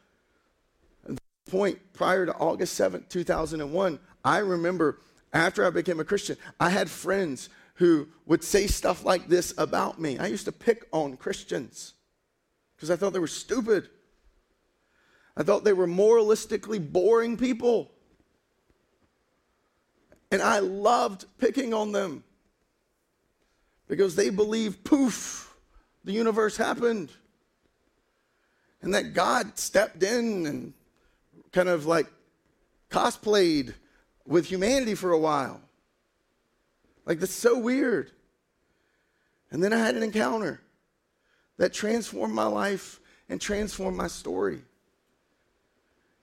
[1.49, 4.99] point prior to August 7th, 2001, I remember
[5.33, 9.99] after I became a Christian, I had friends who would say stuff like this about
[9.99, 10.17] me.
[10.17, 11.93] I used to pick on Christians
[12.75, 13.89] because I thought they were stupid.
[15.35, 17.91] I thought they were moralistically boring people.
[20.31, 22.23] And I loved picking on them
[23.87, 25.55] because they believed, poof,
[26.03, 27.11] the universe happened.
[28.82, 30.73] And that God stepped in and
[31.51, 32.07] kind of like
[32.89, 33.73] cosplayed
[34.25, 35.61] with humanity for a while.
[37.05, 38.11] Like, that's so weird.
[39.51, 40.61] And then I had an encounter
[41.57, 44.61] that transformed my life and transformed my story.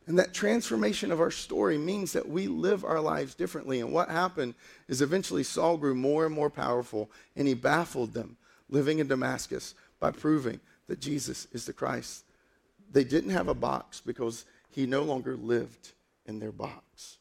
[0.07, 3.81] And that transformation of our story means that we live our lives differently.
[3.81, 4.55] And what happened
[4.89, 8.39] is eventually Saul grew more and more powerful, and he baffled them
[8.71, 12.25] living in Damascus by proving that Jesus is the Christ.
[12.91, 15.93] They didn't have a box because he no longer lived
[16.27, 17.19] in their box.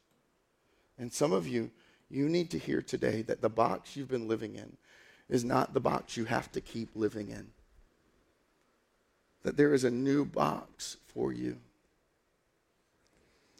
[0.97, 1.71] And some of you,
[2.09, 4.77] you need to hear today that the box you've been living in
[5.29, 7.47] is not the box you have to keep living in.
[9.43, 11.57] That there is a new box for you.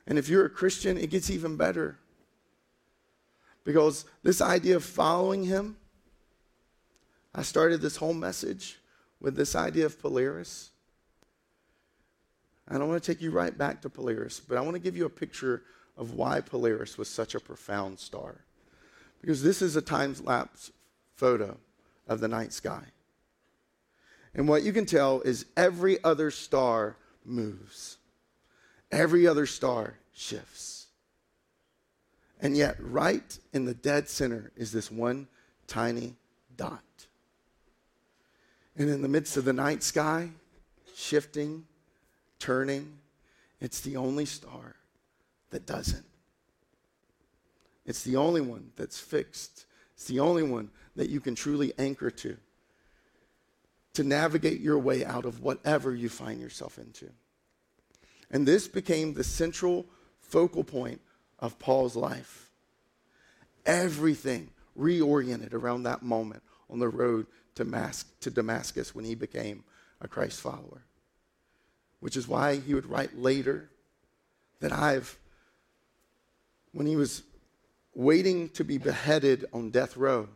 [0.08, 1.98] And if you're a Christian, it gets even better.
[3.64, 5.76] Because this idea of following him,
[7.36, 8.80] I started this whole message
[9.20, 10.72] with this idea of Polaris.
[12.70, 14.98] I don't want to take you right back to Polaris, but I want to give
[14.98, 15.64] you a picture
[15.98, 18.42] of why Polaris was such a profound star.
[19.22, 20.72] Because this is a time lapse
[21.16, 21.58] photo
[22.08, 22.84] of the night sky.
[24.36, 27.98] And what you can tell is every other star moves.
[28.92, 30.88] Every other star shifts.
[32.40, 35.28] And yet, right in the dead center is this one
[35.66, 36.16] tiny
[36.56, 36.84] dot.
[38.76, 40.30] And in the midst of the night sky,
[40.96, 41.66] shifting,
[42.40, 43.00] turning,
[43.60, 44.76] it's the only star
[45.50, 46.06] that doesn't.
[47.86, 49.66] It's the only one that's fixed.
[49.96, 52.38] It's the only one that you can truly anchor to
[53.98, 57.10] to navigate your way out of whatever you find yourself into.
[58.30, 59.88] And this became the central
[60.20, 61.02] focal point
[61.40, 62.52] of Paul's life.
[63.66, 67.26] Everything reoriented around that moment on the road
[67.56, 69.64] to, Damascus when he became
[70.00, 70.84] a Christ follower.
[72.00, 73.70] Which is why he would write later
[74.60, 75.18] that I've,
[76.72, 77.24] when he was
[77.96, 80.30] waiting to be beheaded on death row,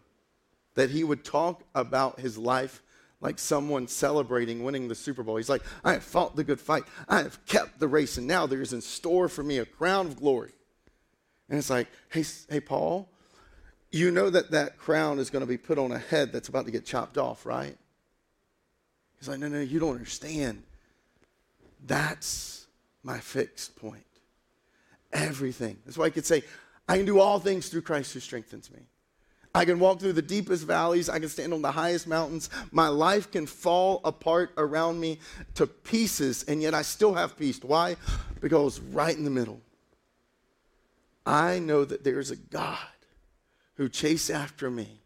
[0.76, 2.82] that he would talk about his life
[3.20, 5.38] like someone celebrating winning the Super Bowl.
[5.38, 6.84] He's like, I have fought the good fight.
[7.08, 10.08] I have kept the race, and now there is in store for me a crown
[10.08, 10.52] of glory.
[11.48, 13.10] And it's like, hey, hey, Paul,
[13.92, 16.66] you know that that crown is going to be put on a head that's about
[16.66, 17.78] to get chopped off, right?
[19.20, 20.64] He's like, no, no, you don't understand.
[21.86, 22.68] That's
[23.04, 24.06] my fixed point.
[25.12, 25.78] Everything.
[25.86, 26.44] That's why I could say,
[26.88, 28.80] I can do all things through Christ who strengthens me.
[29.54, 31.10] I can walk through the deepest valleys.
[31.10, 32.50] I can stand on the highest mountains.
[32.72, 35.20] My life can fall apart around me
[35.56, 37.60] to pieces, and yet I still have peace.
[37.62, 37.98] Why?
[38.40, 39.60] Because right in the middle,
[41.26, 42.78] I know that there's a God
[43.76, 45.02] who chased after me,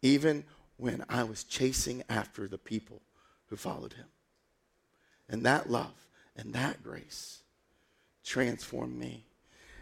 [0.00, 0.44] even
[0.78, 3.02] when I was chasing after the people
[3.48, 4.06] who followed him.
[5.28, 5.92] And that love
[6.36, 7.40] and that grace
[8.24, 9.24] transformed me.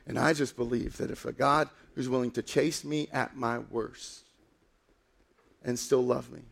[0.06, 3.58] And I just believe that if a God who's willing to chase me at my
[3.58, 4.24] worst
[5.64, 6.42] and still love me,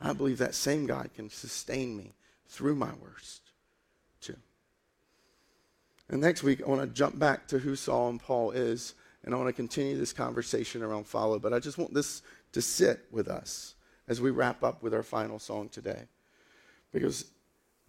[0.00, 2.14] I believe that same God can sustain me
[2.48, 3.42] through my worst
[4.20, 4.36] too.
[6.08, 8.94] And next week, I want to jump back to who Saul and Paul is,
[9.24, 11.38] and I want to continue this conversation around follow.
[11.38, 13.74] But I just want this to sit with us
[14.08, 16.04] as we wrap up with our final song today.
[16.92, 17.26] Because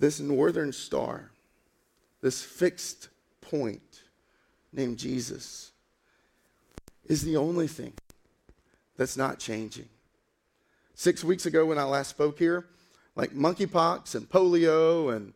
[0.02, 1.30] this northern star,
[2.22, 4.02] this fixed point
[4.74, 5.72] named Jesus,
[7.06, 7.94] is the only thing
[8.98, 9.88] that's not changing.
[10.96, 12.66] Six weeks ago, when I last spoke here,
[13.16, 15.34] like monkeypox and polio, and,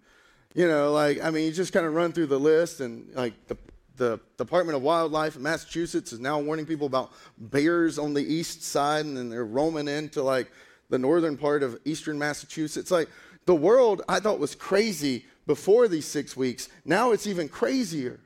[0.55, 3.34] you know, like, I mean, you just kind of run through the list, and like
[3.47, 3.57] the
[3.97, 8.63] the Department of Wildlife in Massachusetts is now warning people about bears on the east
[8.63, 10.51] side, and then they're roaming into like
[10.89, 12.91] the northern part of eastern Massachusetts.
[12.91, 13.09] Like
[13.45, 16.67] the world, I thought was crazy before these six weeks.
[16.83, 18.19] Now it's even crazier.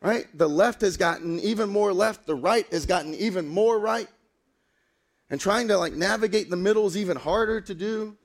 [0.00, 0.26] Right?
[0.36, 4.08] The left has gotten even more left, the right has gotten even more right.
[5.30, 8.16] And trying to like navigate the middle is even harder to do.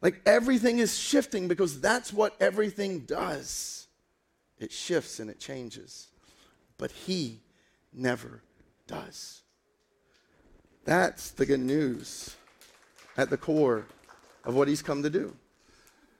[0.00, 3.88] Like everything is shifting because that's what everything does.
[4.58, 6.08] It shifts and it changes.
[6.78, 7.40] But he
[7.92, 8.42] never
[8.86, 9.42] does.
[10.84, 12.36] That's the good news
[13.16, 13.86] at the core
[14.44, 15.34] of what he's come to do.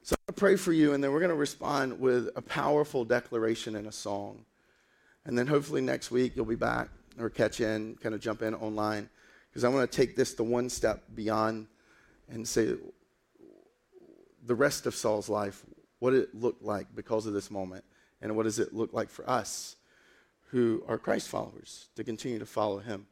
[0.02, 2.42] So I'm going to pray for you, and then we're going to respond with a
[2.42, 4.44] powerful declaration and a song.
[5.24, 6.88] And then hopefully next week you'll be back
[7.18, 9.08] or catch in, kind of jump in online,
[9.50, 11.66] because I want to take this the one step beyond
[12.28, 12.74] and say
[14.44, 15.64] the rest of Saul's life,
[15.98, 17.84] what it looked like because of this moment,
[18.22, 19.76] and what does it look like for us
[20.50, 23.06] who are Christ followers to continue to follow him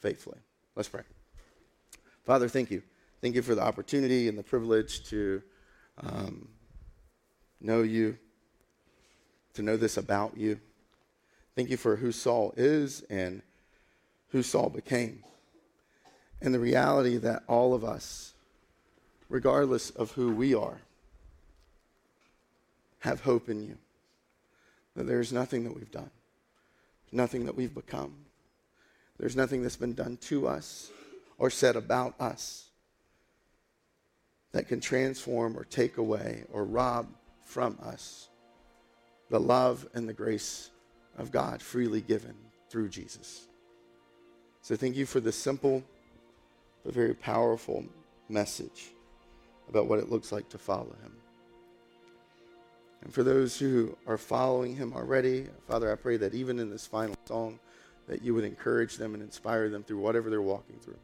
[0.00, 0.38] faithfully.
[0.74, 1.02] Let's pray.
[2.24, 2.82] Father, thank you.
[3.22, 5.42] Thank you for the opportunity and the privilege to
[6.02, 6.48] um,
[7.60, 8.18] know you,
[9.54, 10.58] to know this about you.
[11.54, 13.42] Thank you for who Saul is and
[14.30, 15.22] who Saul became.
[16.40, 18.34] And the reality that all of us,
[19.28, 20.80] regardless of who we are,
[22.98, 23.78] have hope in you.
[24.96, 26.10] That there's nothing that we've done,
[27.12, 28.14] nothing that we've become,
[29.16, 30.90] there's nothing that's been done to us
[31.38, 32.70] or said about us
[34.52, 37.08] that can transform or take away or rob
[37.44, 38.28] from us
[39.30, 40.70] the love and the grace
[41.16, 42.34] of God freely given
[42.68, 43.48] through Jesus.
[44.60, 45.82] So thank you for the simple
[46.84, 47.84] but very powerful
[48.28, 48.90] message
[49.68, 51.12] about what it looks like to follow him.
[53.02, 56.86] And for those who are following him already, Father, I pray that even in this
[56.86, 57.58] final song,
[58.08, 60.98] that you would encourage them and inspire them through whatever they're walking through.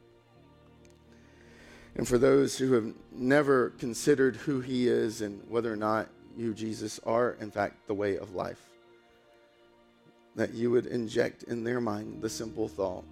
[1.99, 6.53] And for those who have never considered who he is and whether or not you,
[6.53, 8.61] Jesus, are in fact the way of life,
[10.37, 13.03] that you would inject in their mind the simple thought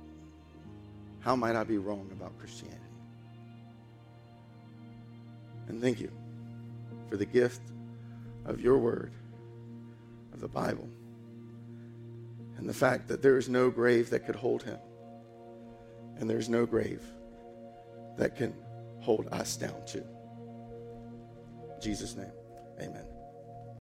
[1.20, 2.80] how might I be wrong about Christianity?
[5.68, 6.10] And thank you
[7.10, 7.60] for the gift
[8.46, 9.12] of your word,
[10.32, 10.88] of the Bible,
[12.56, 14.80] and the fact that there is no grave that could hold him,
[16.20, 17.02] and there's no grave
[18.16, 18.54] that can
[19.08, 20.04] hold us down too.
[21.76, 22.34] In Jesus' name,
[22.82, 23.17] amen.